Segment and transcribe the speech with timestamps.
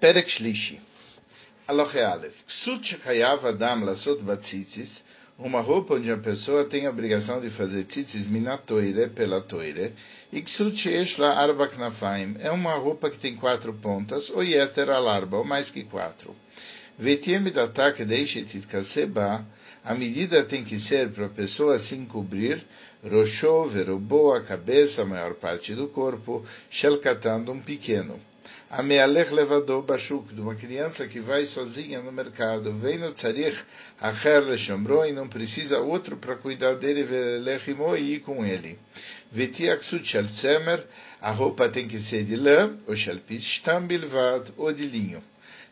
[0.00, 0.78] Perek Shlishi.
[1.66, 2.34] Aloche Aleph.
[2.46, 5.02] Ksut Shekayav Adam Lasot Batzitzis,
[5.36, 9.92] uma roupa onde a pessoa tem a obrigação de fazer tzitzis minatoire, pela toire,
[10.32, 14.88] e Ksut Sheesh La Arba Knafaim, é uma roupa que tem quatro pontas, ou Yeter
[14.88, 16.32] Alarba, ou mais que quatro.
[16.96, 19.44] Vetiem Datak Deishet Itkaseba,
[19.84, 22.64] a medida tem que ser para a pessoa se encobrir,
[23.02, 28.20] Roshô, Verobô, a cabeça, a maior parte do corpo, Shelkatan, um pequeno.
[28.70, 33.58] Amealech levador bashuk, de uma criança que vai sozinha no mercado, vem no tzarich
[33.98, 38.78] acher leshomro e não precisa outro para cuidar dele, velechimo e ir com ele.
[39.32, 40.84] Vetiaksut shel tzemer,
[41.20, 45.22] a roupa tem que ser de lã, ou shel pishtam bilvad, ou de linho.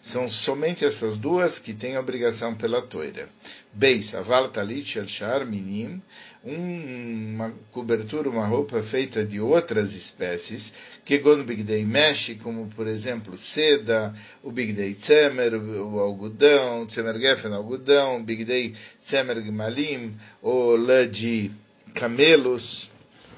[0.05, 3.29] São somente essas duas que têm obrigação pela toira.
[3.73, 6.01] Beis, aval talit shel minim,
[6.47, 10.73] uma cobertura, uma roupa feita de outras espécies,
[11.05, 14.15] que gon bigdei mexe, como por exemplo seda,
[14.45, 18.77] o bigdei tzemer, o algodão, tzemer gefen, algodão, bigdei
[19.07, 21.51] tzemer gmalim, o lã de
[21.95, 22.89] camelos,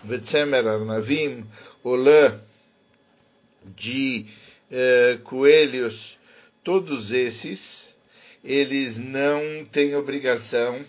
[0.04, 1.46] vetzemer arnavim,
[1.82, 2.38] o lã
[3.74, 4.26] de
[4.70, 6.18] eh, coelhos,
[6.62, 7.58] todos esses,
[8.44, 10.84] eles não têm obrigação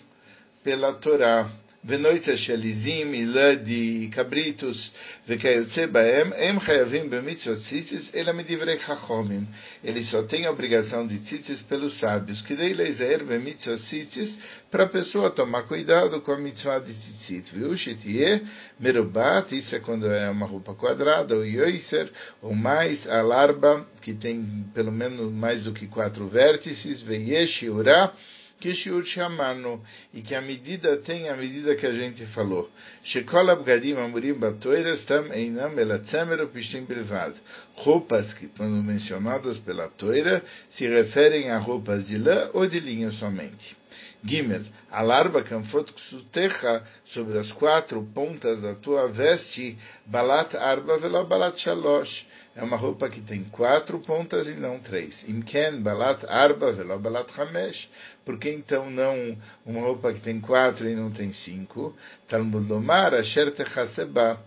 [0.62, 1.50] pela Torá.
[1.87, 4.89] ונויצה של עזים, עילה די כבריתוס
[5.27, 9.45] וכיוצא בהם, הם חייבים במצוות ציציס, אלא מדברי חכומים.
[9.83, 14.35] Ele só tem a obrigação de tzitzis pelos sábios, que daí leiser bemitzvah tzitzis,
[14.71, 17.53] para a pessoa tomar cuidado com a mitzvah de tzitzit.
[17.53, 17.77] Viu?
[17.77, 18.41] Shetie,
[18.79, 22.09] merubat, isso é quando é uma roupa quadrada, ou yoiser,
[22.41, 28.11] ou mais, a larba, que tem pelo menos mais do que quatro vértices, veyesh, urá,
[28.60, 32.70] que shiur chamano, e que a medida tem a medida que a gente falou.
[33.02, 37.34] Shekol abgadim amurim batoiras tam einam elatzemer pishtim bilvad.
[37.76, 43.10] Roupas que, quando mencionadas pela toira, se referem a roupas de lã ou de linho
[43.12, 43.79] somente.
[44.24, 51.24] Gimel, a larva canfot ksutecha sobre as quatro pontas da tua veste, balat arba vela
[51.24, 52.26] balat shalosh.
[52.54, 55.26] É uma roupa que tem quatro pontas e não três.
[55.26, 57.88] Imken balat arba vela balat hamesh.
[58.24, 61.96] Por que então não uma roupa que tem quatro e não tem cinco?
[62.28, 64.38] Talmud lomar asher techaseba.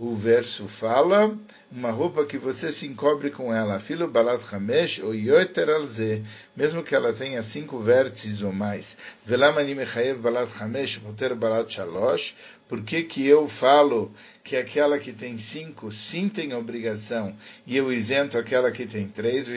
[0.00, 1.36] O verso fala
[1.72, 6.24] uma roupa que você se encobre com ela, filo balat hamesh ou yoter alze,
[6.56, 8.86] mesmo que ela tenha cinco vértices ou mais.
[9.26, 12.32] Velamani mechayev balat hamesh poter balat shalosh.
[12.68, 14.14] Por que que eu falo
[14.44, 17.34] que aquela que tem cinco sim tem obrigação
[17.66, 19.48] e eu isento aquela que tem três?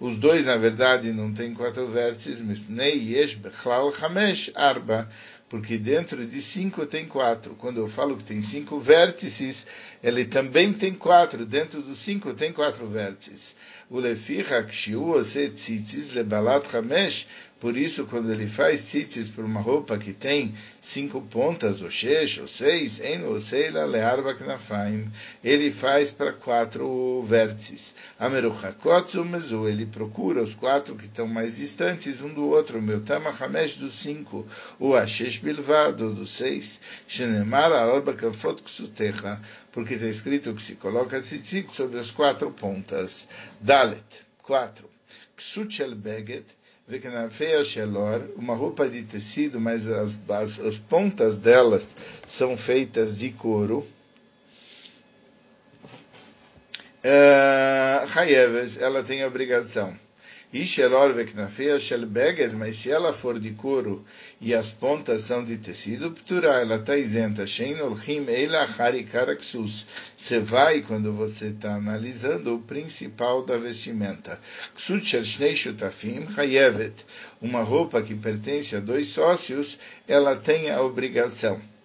[0.00, 2.42] Os dois, na verdade, não têm quatro vértices,
[4.54, 5.08] arba
[5.48, 7.54] porque dentro de cinco tem quatro.
[7.54, 9.64] Quando eu falo que tem cinco vértices,
[10.02, 11.46] ele também tem quatro.
[11.46, 13.54] Dentro dos cinco tem quatro vértices.
[13.88, 17.26] O lefichak shiu tzitzis lebalat hamesh
[17.58, 20.54] por isso, quando ele faz tzitzis por uma roupa que tem
[20.92, 25.10] cinco pontas, ou seis, ou seis, en ou seila learba knafaim,
[25.42, 27.94] ele faz para quatro vértices.
[28.18, 33.76] Ameruchakot mezu, ele procura os quatro que estão mais distantes um do outro, meu tamahamesh
[33.76, 34.46] dos cinco,
[34.78, 36.78] o ashesh bilvado dos seis,
[37.08, 39.40] shenemar alba kafot ksutecha,
[39.72, 43.26] porque está escrito que se coloca tzitzit sobre as quatro pontas.
[43.62, 44.04] Dalet,
[44.42, 44.90] quatro.
[45.36, 46.46] Ksut beget,
[48.36, 51.84] uma roupa de tecido, mas as, as, as pontas delas
[52.38, 53.84] são feitas de couro.
[57.04, 58.06] Uh,
[58.78, 60.05] ela tem obrigação.
[60.62, 64.04] Ishelor veknafea shelbeged, mas se ela for de couro
[64.40, 67.46] e as pontas são de tecido, ptura, ela está isenta.
[67.46, 69.84] Shein olchim eila harikaraksus.
[70.16, 74.40] Você vai, quando você está analisando, o principal da vestimenta.
[74.76, 76.94] Ksut shel shnei shutafim hayevet.
[77.40, 79.78] Uma roupa que pertence a dois sócios,
[80.08, 81.75] ela tem a obrigação.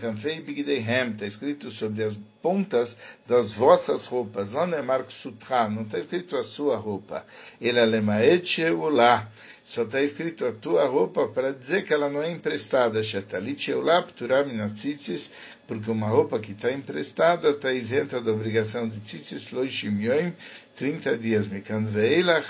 [0.00, 2.94] Kanfei bigdeihem, está escrito sobre as pontas
[3.28, 4.50] das vossas roupas.
[4.50, 7.24] Lá não é Marco Sutra, não está escrito a sua roupa.
[7.60, 9.28] Ele alemaet sheulá.
[9.64, 13.02] Só está escrito a tua roupa para dizer que ela não é emprestada.
[13.02, 14.06] Shetalit sheulá
[14.46, 15.28] minatzitzis,
[15.66, 20.32] porque uma roupa que está emprestada está isenta da obrigação de tzitzis loishim yoim,
[20.76, 21.48] 30 dias.
[21.48, 22.42] Mikan veila.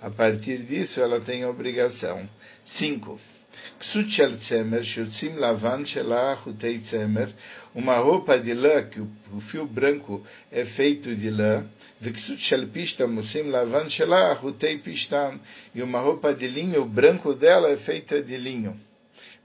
[0.00, 2.28] A partir disso ela tem obrigação.
[2.78, 3.32] 5.
[3.80, 7.28] Ksut shel tzemer, shiutzim lavan shela chutei tzemer,
[7.74, 11.66] uma roupa de lã, que o fio branco é feito de lã,
[12.00, 15.40] v'ksut shel pishtam musim lavan chutei pishtam,
[15.74, 18.78] e uma roupa de linho, o branco dela é feita de linho.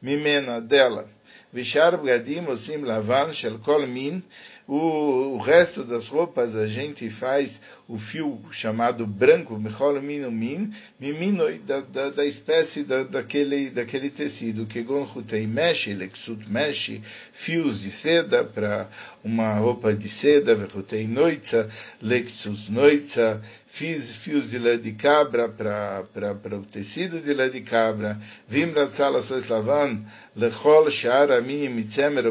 [0.01, 1.09] Mimena, dela.
[1.51, 4.21] Vishar bgadim musim lavan shel kol min,
[4.67, 7.49] O, o resto das roupas a gente faz
[7.87, 10.73] o fio chamado branco, min,
[11.65, 16.99] da, da, da espécie da, daquele, daquele tecido, que gonchutei mesh, lexut mesh,
[17.45, 18.89] fios de seda para
[19.23, 21.69] uma roupa de seda, verrutei noitza,
[22.01, 23.41] lexus noitza,
[23.77, 29.21] fiz fios de lã de cabra para o tecido de lã de cabra, vim ratzala
[29.23, 30.03] soislavan,
[30.37, 32.25] lechol shara minim mitzemer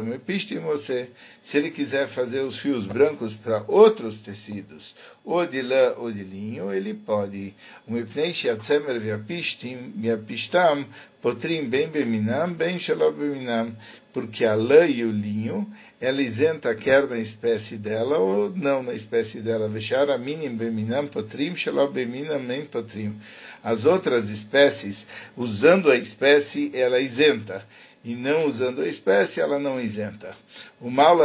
[0.62, 1.10] você.
[1.42, 4.94] Se ele quiser fazer os fios brancos para outros tecidos,
[5.24, 7.52] ou de lã ou de linho, ele pode.
[7.86, 10.86] Umipnei sheatzemer viapistam,
[11.20, 13.76] potrim bem beminam, bem shalom beminam,
[14.12, 15.66] porque a lã e o linho,
[16.00, 19.68] ela isenta quer na espécie dela ou não na espécie dela.
[19.68, 23.20] Veshara minim beminam potrim, shalom beminam nem potrim.
[23.66, 24.96] As outras espécies,
[25.36, 27.66] usando a espécie, ela isenta
[28.04, 30.36] e não usando a espécie, ela não isenta.
[30.80, 31.18] O mal.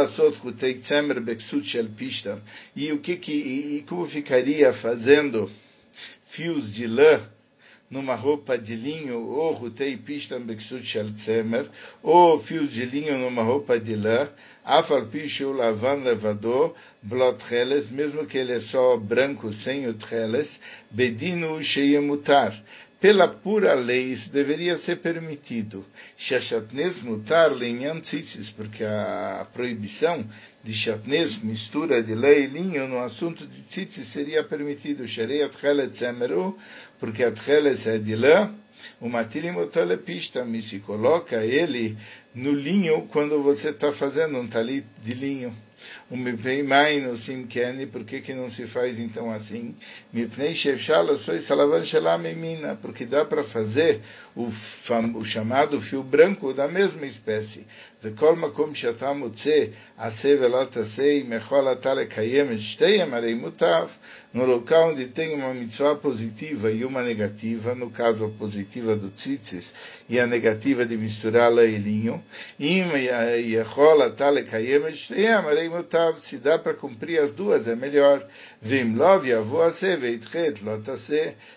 [2.74, 5.48] E o que que, e como ficaria fazendo
[6.32, 7.20] fios de lã
[7.92, 11.66] numa roupa de linho, ou rutei pishtam beksut shel tzemer,
[12.02, 14.30] ou fios de linho numa roupa de lã,
[14.64, 20.48] afal pishu lavan levador, blot treles, mesmo que ele é só branco, sem o treles,
[20.90, 22.58] bedinu sheyemutar
[23.02, 25.84] pela pura lei isso deveria ser permitido.
[26.16, 27.50] Shachatnes mutar
[28.04, 30.24] tzitzis, porque a proibição
[30.62, 35.06] de chatnes, mistura de lei e linho, no assunto de tzitzis seria permitido.
[35.08, 36.56] Sharei atchelet zemeru,
[37.00, 38.54] porque atchelet é de lã,
[39.00, 41.98] o matilim otolepista, me se coloca ele
[42.32, 45.52] no linho quando você está fazendo um talit de linho.
[46.09, 49.75] O mipnei maino simkeni, por que que não se faz então assim?
[50.13, 54.01] Mipnei shevshala soi salavan shelamemina, porque dá para fazer
[54.35, 54.49] o,
[55.15, 57.65] o, chamado fio branco da mesma espécie.
[58.03, 59.65] וכל מקום שאתה מוצא
[59.97, 63.87] עשה ולא תעשה, אם יכול אתה לקיים את שתיהם, הרי מוטב.
[64.35, 69.09] No local onde tem uma mitzvah positiva e uma negativa, no caso a positiva do
[69.09, 69.73] tzitzis
[70.07, 72.21] e a negativa de misturar lã e linho,
[76.20, 78.26] se dá para cumprir as duas, é melhor.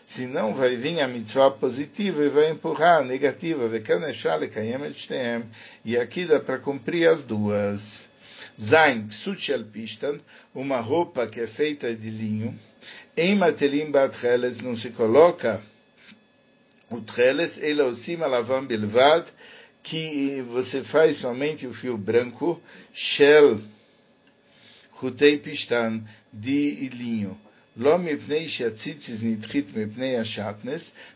[0.08, 3.70] Se não vai vir a mitzvah positiva e vai empurrar a negativa.
[5.84, 7.82] E aqui dá para cumprir as duas.
[8.62, 10.20] Zain, Ksuchel Pistan,
[10.54, 12.58] uma roupa que é feita de linho.
[13.18, 15.62] Em Matelim Batreles não se coloca
[16.90, 19.26] o treles, ele acima lavam bilvad,
[19.84, 22.62] que você faz somente o fio branco,
[22.94, 23.62] shell,
[24.96, 26.04] rutei pistan,
[26.34, 27.38] de linho.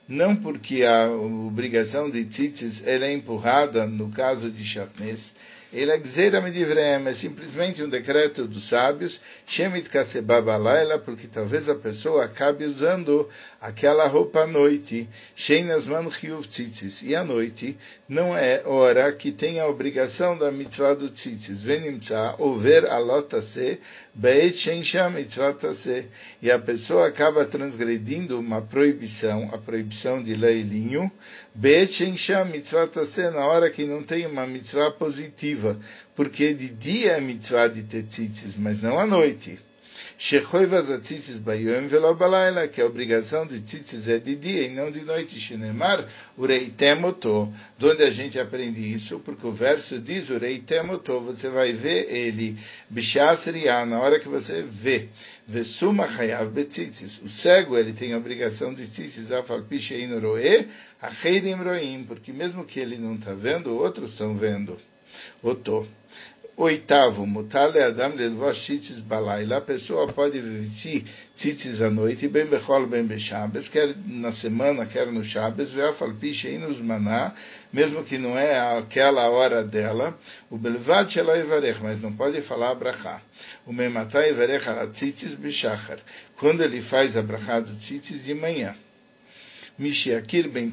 [0.07, 5.33] Não porque a obrigação de tzitzis é empurrada no caso de chatnes,
[5.71, 13.29] ele é simplesmente um decreto dos sábios, Shemit Kasebabalayla, porque talvez a pessoa acabe usando
[13.61, 17.77] aquela roupa à noite, Sheinasman Chiyuv Tzitzis, e à noite
[18.07, 23.79] não é hora que tem a obrigação da mitzvah do Tzitzis, Venimtza, over alotase,
[24.15, 25.55] Beit Shensham mitzvah
[26.41, 31.11] e a pessoa acaba transgredindo uma proibição, a proibição de leilinho,
[31.53, 32.89] Beit Shensham mitzvah
[33.31, 35.58] na hora que não tem uma mitzvah positiva,
[36.15, 39.59] porque de dia é mitzvah de ter tzitzis, mas não à noite.
[40.17, 44.91] Shechoivas atzitzis bayom velo balayla, que a obrigação de tzitzis é de dia e não
[44.91, 45.39] de noite.
[45.39, 46.05] Shenemar
[46.37, 47.53] urei temoto.
[47.77, 49.19] De onde a gente aprende isso?
[49.19, 52.57] Porque o verso diz urei temoto, você vai ver ele,
[52.89, 55.07] bishasriya, na hora que você vê.
[55.47, 57.17] Vesuma chayav betzitzis.
[57.19, 60.67] O cego, ele tem a obrigação de tzitzis, afal pishein roe,
[61.01, 64.77] acheidim roim, porque mesmo que ele não está vendo, outros estão vendo.
[65.43, 65.87] Oto.
[66.59, 69.57] Oitavo, mutale adam lelvosh tzitzis balayla.
[69.57, 71.05] A pessoa pode vestir
[71.37, 76.81] tzitzis à noite, bem bechol, bem bechabes, quer na semana, quer no shabes, veafalpiche nos
[76.81, 77.33] maná,
[77.71, 80.19] mesmo que não é aquela hora dela,
[80.51, 83.21] o belvad shela ivarech, mas não pode falar abrahá.
[83.65, 85.99] O mematá ivarech ala tzitzis bishachar,
[86.37, 88.75] quando ele faz a brachá do tzitzis de manhã.
[89.79, 90.71] Mishiakir ben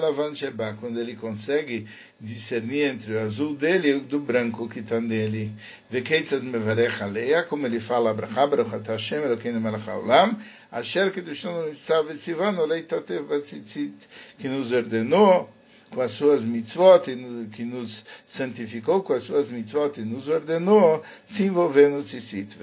[0.00, 1.86] Lavan Sheba, quando ele consegue
[2.20, 5.52] discernir entre o azul dele e o do branco que está nele.
[5.88, 10.36] Vekeitzad Mevarech Aleia, como ele fala, Abraha, Baruch Hashem, Elokeinu Melech Haolam,
[10.70, 13.94] Asher Kedushon Mitzvah Sivan, Olei Tatev Batzitzit,
[14.38, 15.48] que nos ordenou
[15.92, 17.04] com as suas mitzvot,
[17.52, 18.02] que nos
[18.36, 22.56] santificou com as suas mitzvot e nos ordenou se envolver no tzitzit.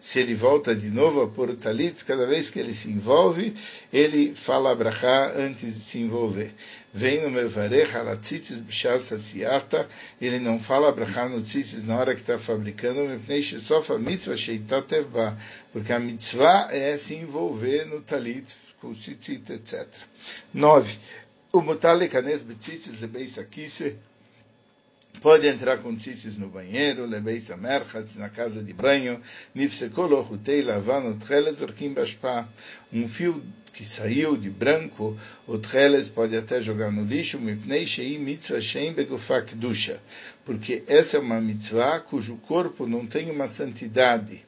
[0.00, 3.54] Se ele volta de novo a pôr o talit, cada vez que ele se envolve,
[3.92, 6.52] ele fala abrahá antes de se envolver.
[6.92, 7.90] Vem no Mevarech
[9.14, 9.88] asiata,
[10.20, 13.00] ele não fala brachá no tzitzis na hora que está fabricando,
[14.36, 15.38] sheitateva,
[15.72, 18.46] porque a mitzvah é se envolver no talit,
[18.80, 19.88] com tzitzit, etc.
[20.52, 20.98] 9.
[21.52, 23.98] O mutale kanes betzitzis lebeis akise,
[25.20, 29.20] Pode entrar com tzitzis no banheiro, lebeis amerchatz, na casa de banho,
[29.54, 32.48] nifsekol ochutei lavano tcheles orkim bashpa.
[32.92, 33.42] Um fio
[33.72, 35.16] que saiu de branco,
[35.46, 40.00] o tcheles pode até jogar no lixo, mipnei shei mitzvah shem begufak dusha.
[40.44, 44.42] Porque essa é uma mitzvah cujo corpo não tem uma santidade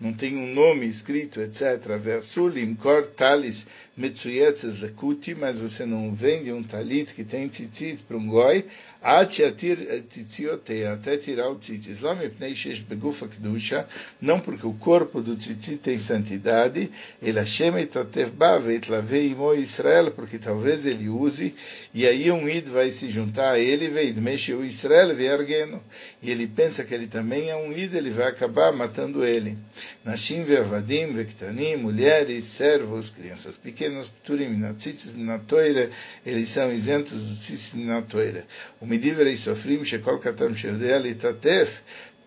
[0.00, 1.98] não tem um nome escrito, etc.
[1.98, 3.64] Versulim, kor talis
[3.96, 8.66] metsuyetzes lekuti, mas você não vende um talit que tem tzitzit para um goi,
[9.02, 9.78] atiatir
[10.10, 12.02] tzitziotei, até tirar o tzitzit.
[12.02, 13.86] Lá mipnei shesh begufa kedusha,
[14.20, 16.90] não porque o corpo do tzitzit tem santidade,
[17.22, 21.54] ele Hashem etatev ba veitlavei imo Israel, porque talvez ele use,
[21.94, 25.82] e aí um id vai se juntar a ele, veidmesh o Israel vergeno,
[26.22, 29.56] e ele pensa que ele também é um id, ele vai acabar matando ele.
[30.04, 35.90] Nashim ve'avadim ve'ktanim, mulheres, servos, crianças pequenas, turim, natzitzis, natoira,
[36.24, 38.44] eles são isentos do tzitzis, natoira.
[38.80, 41.70] O midivrei sofrim, shekol katam sherdea litatef,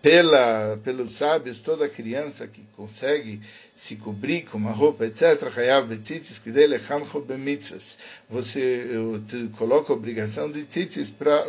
[0.02, 3.40] pela, pelos sábios, toda criança que consegue
[3.86, 5.40] se cobrir com uma roupa, etc.,
[7.26, 7.84] bemitzvahs.
[8.28, 8.86] Você
[9.56, 11.46] coloca a obrigação de tzitzis para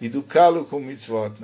[0.00, 1.34] educá-lo com mitzvot.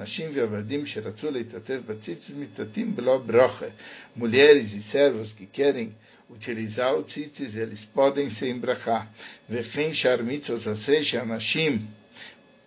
[4.17, 5.95] Mulheres e servos que querem
[6.29, 9.09] utilizar o tzitzis, eles podem se embrachar.
[9.49, 11.89] Vechen shar mitzvos aseh anashim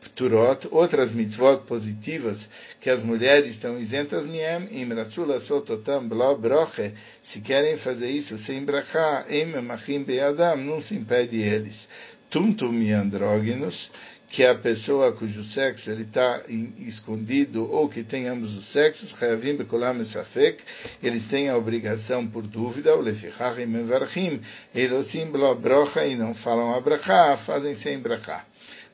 [0.09, 2.39] Turot, outras mitzvot positivas
[2.81, 6.93] que as mulheres estão isentas miem, imratzula sototam broche,
[7.23, 11.87] se querem fazer isso sem brachá, em machim beadam, não se impede eles.
[12.29, 13.91] Tuntum andrógenos,
[14.33, 16.41] que a pessoa cujo sexo ele está
[16.79, 20.59] escondido ou que tem ambos os sexos, chayavim bekolam safek,
[21.03, 24.41] eles têm a obrigação por dúvida, o lefichachim mevarchim,
[24.73, 25.31] elosim
[25.61, 28.43] brocha e não falam a brachá, fazem sem brachá.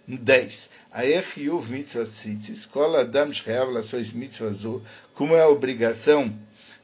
[0.05, 0.69] 10.
[0.91, 4.81] Aechiuv mitzvah tzitzis, kol adam shcheyav lasois mitzvah zu,
[5.13, 6.33] como é a obrigação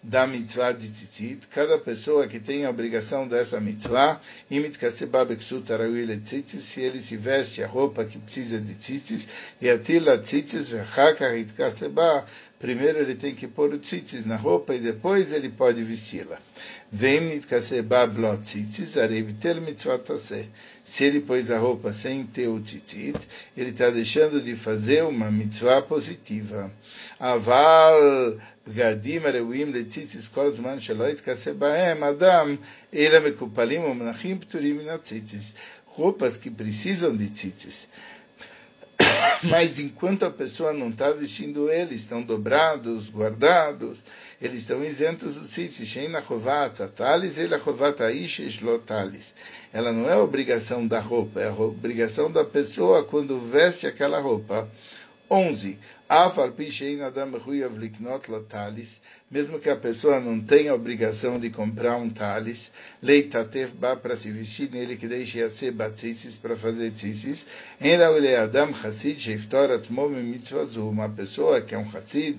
[0.04, 4.22] da mitzvah de tzitzit, cada pessoa que tem a obrigação dessa mitzvah,
[4.52, 9.28] imit kaseba beksut arawil tzitzis, se ele se veste a roupa que precisa de tzitzis,
[9.60, 11.26] e atila tzitzis vechaka
[11.58, 12.26] kaseba,
[12.60, 16.38] primeiro ele tem que pôr o tzitzis na roupa e depois ele pode vesti-la.
[16.92, 20.46] Vem nitkaseba blot tzitzis, arevitel mitzvah taseh
[20.95, 23.17] se ele pôs a roupa sem ter o titit,
[23.57, 26.71] ele está deixando de fazer uma mitzvah positiva.
[27.19, 32.57] Aval בגדים הראויים לציציס כל זמן שלא יתכסה בהם אדם,
[32.95, 35.53] אלא מקופלים ומנחים פטורים מן הציציס.
[35.97, 37.89] roupas que precisam de tzitzis.
[39.44, 44.02] Mas enquanto a pessoa não está vestindo eles, estão dobrados, guardados,
[44.42, 45.48] eles estão isentos do
[48.62, 49.34] lotalis.
[49.72, 54.70] Ela não é obrigação da roupa, é a obrigação da pessoa quando veste aquela roupa.
[55.30, 55.78] 11.
[59.32, 64.32] Mesmo que a pessoa não tenha obrigação de comprar um talis, leitatev ba para se
[64.32, 67.44] vestir nele que deixe a ser batzitzis para fazer tzitzis,
[67.82, 69.88] adam chassid sheiftorat
[70.78, 72.38] Uma pessoa que é um chassid,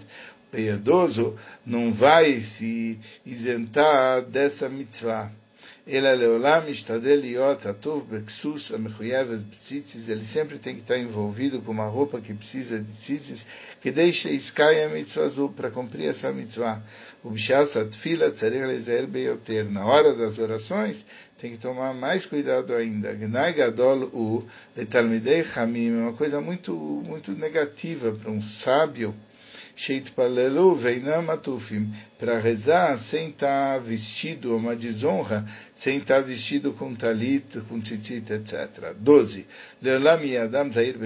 [0.50, 5.31] piedoso, não vai se isentar dessa mitzvah.
[5.87, 10.09] Ele é leolam istadel liot atov beksus amechuyevet tzitzis.
[10.09, 13.40] Ele sempre tem que estar envolvido com uma roupa que precisa de tzitzis,
[13.81, 16.83] que deixa iskaya mitzvah azul para cumprir essa mitzvah.
[17.23, 19.07] O bishas atfila tzarech lezer.
[19.71, 20.97] Na hora das orações,
[21.38, 23.14] tem que tomar mais cuidado ainda.
[23.14, 24.45] Gnai gadol u
[24.76, 25.90] letalmidei chamim.
[25.90, 29.14] É uma coisa muito, muito negativa para um sábio
[32.18, 37.78] para rezar sem estar tá vestido, uma desonra, sem estar tá vestido com talit, com
[37.80, 38.95] tzitzit, etc.
[38.99, 39.47] 12.
[39.83, 40.97] Leolam yadam zair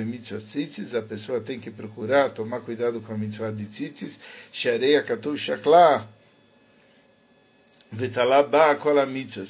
[0.53, 4.17] tzitzis, a pessoa tem que procurar, tomar cuidado com a mitzvah de tzitzis,
[4.53, 6.07] shareia katu shaklah,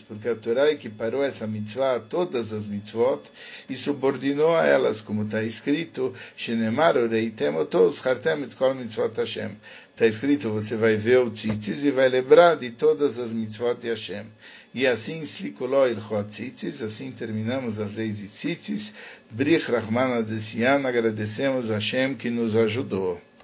[0.09, 3.23] Porque a Torá equiparou essa mitzvah a todas as mitzvot
[3.69, 6.15] e subordinou a elas, como está escrito,
[9.17, 9.57] Hashem.
[9.91, 13.91] Está escrito, você vai ver o tzitzis e vai lembrar de todas as mitzvot de
[13.91, 14.25] Hashem.
[14.73, 18.91] E assim, slikuló ilchot tzitzis, assim terminamos as leis de tzitzis.
[19.31, 23.21] Brich Rahman Adesian, agradecemos a Hashem que nos ajudou.